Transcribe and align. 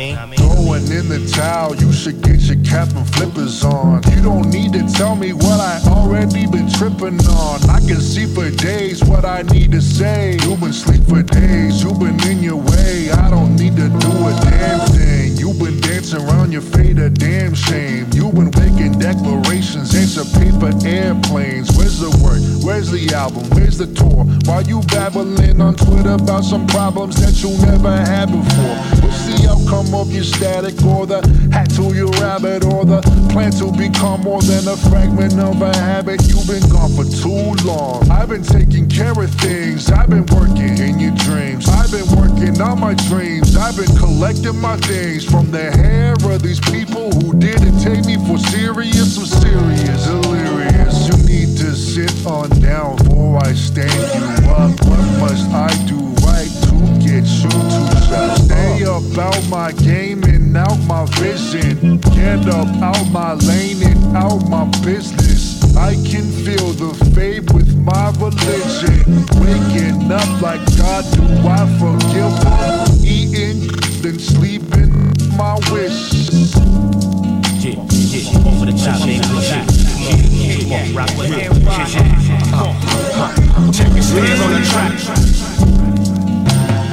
mean? 0.00 0.38
Throwing 0.38 0.86
in 0.90 1.08
the 1.08 1.30
towel, 1.34 1.76
you 1.76 1.92
should 1.92 2.22
get 2.22 2.40
your 2.40 2.62
cap 2.64 2.88
and 2.94 3.08
flippers 3.14 3.64
on. 3.64 4.02
You 4.14 4.22
don't 4.22 4.48
need 4.50 4.72
to 4.72 4.86
tell 4.92 5.14
me 5.14 5.32
what 5.32 5.60
I 5.60 5.80
already 5.88 6.46
been 6.46 6.70
tripping 6.70 7.20
on. 7.28 7.60
I 7.68 7.80
can 7.80 8.00
see 8.00 8.26
for 8.26 8.50
days 8.50 9.04
what 9.04 9.24
I 9.24 9.42
need 9.42 9.72
to 9.72 9.82
say. 9.82 10.38
You've 10.42 10.60
been 10.60 10.72
sleep 10.72 11.02
for 11.04 11.22
days, 11.22 11.82
you've 11.82 11.98
been 11.98 12.20
in 12.28 12.42
your 12.42 12.56
way. 12.56 13.10
I 13.10 13.30
don't 13.30 13.56
need 13.56 13.76
to 13.76 13.88
do 13.88 14.12
a 14.28 14.32
damn 14.42 14.86
thing. 14.88 14.99
Paper 20.40 20.72
airplanes. 20.86 21.68
Where's 21.76 22.00
the 22.00 22.10
work? 22.24 22.40
Where's 22.64 22.90
the 22.90 23.12
album? 23.14 23.44
Where's 23.50 23.76
the 23.76 23.86
tour? 23.92 24.24
Why 24.48 24.60
you 24.64 24.80
babbling 24.88 25.60
on 25.60 25.74
Twitter 25.76 26.16
about 26.16 26.44
some 26.44 26.66
problems 26.66 27.20
that 27.20 27.36
you 27.44 27.52
never 27.66 27.92
had 27.92 28.32
before? 28.32 28.76
What's 29.04 29.28
the 29.28 29.48
outcome 29.52 29.94
of 29.94 30.10
your 30.12 30.24
static 30.24 30.80
or 30.84 31.06
the 31.06 31.20
hat 31.52 31.68
to 31.76 31.92
your 31.94 32.10
rabbit 32.24 32.64
or 32.64 32.84
the 32.84 33.02
plan 33.30 33.52
to 33.60 33.70
become 33.72 34.22
more 34.22 34.40
than 34.40 34.66
a 34.66 34.76
fragment 34.88 35.38
of 35.38 35.60
a 35.60 35.76
habit? 35.76 36.24
You've 36.26 36.48
been 36.48 36.64
gone 36.72 36.92
for 36.96 37.04
too 37.04 37.52
long. 37.64 38.10
I've 38.10 38.28
been 38.28 38.42
taking 38.42 38.88
care 38.88 39.12
of 39.12 39.30
things. 39.44 39.90
I've 39.90 40.08
been 40.08 40.26
working 40.32 40.78
in 40.80 40.98
your 40.98 41.14
dreams. 41.28 41.68
I've 41.68 41.92
been 41.92 42.08
working 42.16 42.60
on 42.60 42.80
my 42.80 42.94
dreams. 43.08 43.56
I've 43.56 43.76
been 43.76 43.94
collecting 43.96 44.56
my 44.56 44.76
things 44.78 45.24
from 45.24 45.50
the 45.50 45.70
hair 45.70 46.14
of 46.14 46.42
these 46.42 46.60
people 46.60 47.10
who 47.12 47.38
didn't 47.38 47.80
take 47.80 48.04
me 48.04 48.16
for 48.26 48.38
serious. 48.38 49.18
I'm 49.18 49.26
serious, 49.26 50.06
must 55.30 55.50
I 55.52 55.68
do 55.86 55.98
right 56.26 56.50
to 56.66 56.74
get 56.98 57.24
you 57.24 57.50
to 57.50 58.00
shut 58.02 58.38
Stay 58.38 58.82
about 58.82 59.48
my 59.48 59.70
game 59.72 60.24
and 60.24 60.56
out 60.56 60.78
my 60.88 61.04
vision. 61.22 61.98
Get 62.18 62.48
up 62.48 62.66
out 62.82 63.06
my 63.12 63.34
lane 63.34 63.80
and 63.84 64.16
out 64.16 64.42
my 64.48 64.64
business. 64.82 65.62
I 65.76 65.94
can 65.94 66.26
feel 66.44 66.72
the 66.82 66.92
fade 67.14 67.52
with 67.52 67.70
my 67.76 68.10
religion. 68.18 69.22
Waking 69.38 70.10
up 70.10 70.30
like 70.42 70.62
God, 70.76 71.04
do 71.14 71.22
I 71.46 71.62
forgive 71.78 72.34
her? 72.42 72.86
Eating, 73.04 73.70
then 74.02 74.18
sleeping, 74.18 74.90
my 75.36 75.54
wish. 75.70 76.10
Yeah, 77.62 77.78
yeah, 77.86 78.48
over 78.48 78.66
the 78.66 78.74
top, 78.74 78.98
baby. 79.06 79.22
Yeah, 79.46 79.64
yeah, 80.42 80.58
come 80.58 80.72
on, 80.72 80.94
rock 80.94 81.10
with 81.16 81.30
it. 81.30 81.38
Yeah, 81.38 82.29
on. 82.52 83.72
Check 83.72 83.92
stairs 84.02 84.40
on 84.40 84.50
the 84.52 84.60
track. 84.70 84.94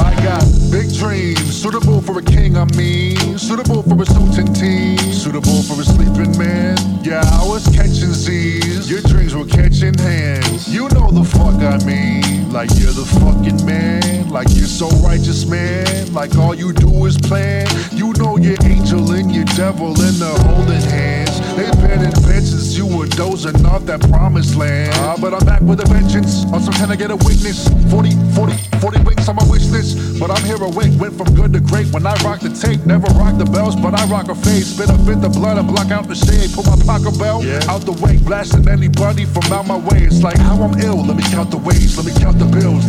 I 0.00 0.14
got 0.22 0.44
big 0.70 0.92
dreams, 0.94 1.62
suitable 1.62 2.00
for 2.00 2.18
a 2.18 2.22
king, 2.22 2.56
I 2.56 2.64
mean. 2.76 3.38
Suitable 3.38 3.82
for 3.82 4.00
a 4.00 4.06
suiting 4.06 4.52
team, 4.52 4.98
suitable 5.12 5.62
for 5.62 5.80
a 5.80 5.84
sleeping 5.84 6.36
man. 6.38 6.76
Yeah, 7.02 7.22
I 7.24 7.46
was 7.46 7.66
catching 7.66 8.12
Z's, 8.12 8.90
your 8.90 9.02
dreams 9.02 9.34
were 9.34 9.46
catching 9.46 9.94
hands. 9.94 10.72
You 10.72 10.88
know 10.90 11.10
the 11.10 11.24
fuck 11.24 11.60
I 11.62 11.78
mean, 11.84 12.52
like 12.52 12.70
you're 12.74 12.92
the 12.92 13.06
fucking 13.20 13.64
man, 13.64 14.30
like 14.30 14.48
you're 14.50 14.66
so 14.66 14.88
righteous, 15.06 15.46
man. 15.46 16.12
Like 16.12 16.36
all 16.36 16.54
you 16.54 16.72
do 16.72 17.04
is 17.06 17.16
plan. 17.16 17.66
You 17.92 18.12
know 18.14 18.36
your 18.36 18.56
angel 18.64 19.12
and 19.12 19.30
your 19.30 19.44
devil 19.56 19.90
in 19.90 20.18
the 20.18 20.34
holding 20.46 20.80
hands. 20.80 21.03
Dozing 23.16 23.64
off 23.66 23.86
that 23.86 24.00
promised 24.10 24.56
land. 24.56 24.92
Ah, 24.96 25.16
but 25.20 25.32
I'm 25.34 25.44
back 25.46 25.62
with 25.62 25.80
a 25.80 25.86
vengeance. 25.86 26.44
Also, 26.52 26.70
can 26.72 26.90
I 26.90 26.96
get 26.96 27.10
a 27.10 27.16
witness? 27.16 27.68
40, 27.90 28.10
40, 28.34 28.56
40 28.78 29.00
winks 29.02 29.28
on 29.28 29.36
my 29.36 29.46
wish 29.48 29.66
list. 29.70 30.18
But 30.20 30.30
I'm 30.30 30.42
here 30.44 30.60
awake, 30.62 30.92
went 30.98 31.14
from 31.16 31.34
good 31.34 31.52
to 31.54 31.60
great 31.60 31.86
when 31.92 32.06
I 32.06 32.14
rock 32.22 32.40
the 32.40 32.50
tape. 32.50 32.84
Never 32.86 33.06
rock 33.14 33.38
the 33.38 33.46
bells, 33.46 33.76
but 33.76 33.94
I 33.94 34.06
rock 34.06 34.28
a 34.28 34.34
fade. 34.34 34.64
Spit 34.64 34.90
up 34.90 35.06
in 35.08 35.20
the 35.20 35.28
blood 35.28 35.58
and 35.58 35.66
block 35.68 35.90
out 35.90 36.08
the 36.08 36.14
shade. 36.14 36.52
Put 36.54 36.66
my 36.66 36.76
pocket 36.84 37.18
bell 37.18 37.42
out 37.70 37.82
the 37.82 37.96
way, 38.02 38.18
blasting 38.18 38.68
anybody 38.68 39.24
from 39.24 39.44
out 39.52 39.66
my 39.66 39.78
way. 39.78 40.02
It's 40.04 40.22
like 40.22 40.38
how 40.38 40.60
I'm 40.62 40.74
ill. 40.80 41.04
Let 41.04 41.16
me 41.16 41.24
count 41.30 41.50
the 41.50 41.58
ways, 41.58 41.96
let 41.96 42.06
me 42.06 42.12
count 42.18 42.38
the 42.38 42.46
bills, 42.46 42.86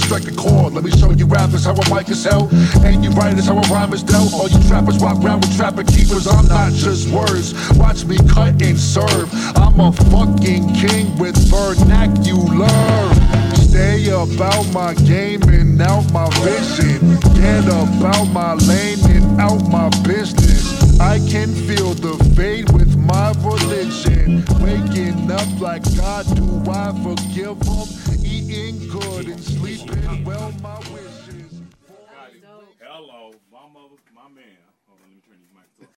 me 0.00 0.06
strike 0.06 0.24
the 0.24 0.34
chord, 0.40 0.72
let 0.72 0.84
me 0.84 0.90
show 0.90 1.10
you 1.10 1.26
rappers 1.26 1.64
how 1.64 1.74
a 1.74 1.94
mic 1.94 2.08
is 2.08 2.24
held, 2.24 2.52
and 2.84 3.04
you 3.04 3.10
writers 3.10 3.46
how 3.46 3.58
a 3.58 3.68
rhyme 3.68 3.92
is 3.92 4.02
dealt. 4.02 4.32
All 4.32 4.48
you 4.48 4.60
trappers 4.68 4.98
walk 4.98 5.22
around 5.22 5.40
with 5.40 5.56
trapper 5.56 5.84
keepers. 5.84 6.26
I'm 6.26 6.46
not 6.46 6.72
just 6.72 7.10
words. 7.10 7.54
Watch 7.76 8.04
me 8.04 8.16
cut 8.28 8.60
and 8.62 8.78
serve. 8.78 9.28
I'm 9.56 9.78
a 9.80 9.92
fucking 9.92 10.74
king 10.74 11.16
with 11.18 11.36
vernacular. 11.50 12.68
Stay 13.54 14.08
about 14.08 14.66
my 14.72 14.94
game 14.94 15.42
and 15.44 15.80
out 15.80 16.10
my 16.12 16.28
vision. 16.40 17.18
Get 17.34 17.64
about 17.66 18.26
my 18.32 18.54
lane 18.54 18.98
and 19.10 19.40
out 19.40 19.62
my 19.68 19.88
up 25.40 25.60
like 25.60 25.82
God, 25.96 26.26
do 26.36 26.70
I 26.70 26.92
forgive 27.02 27.56
him? 27.62 27.88
Eating 28.24 28.88
good 28.88 29.26
and 29.28 29.42
sleeping 29.42 30.24
well, 30.24 30.52
my 30.62 30.78
wishes. 30.92 31.62
Hello, 32.80 33.32
my 33.50 33.66
mother, 33.72 33.96
my 34.14 34.28
man. 34.28 34.44
Hold 34.86 35.00
on, 35.02 35.08
let 35.08 35.16
me 35.16 35.22
turn 35.26 35.38
these 35.40 35.52
mics 35.56 35.84
up. 35.84 35.90